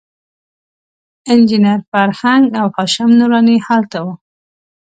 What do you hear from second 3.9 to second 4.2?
وو.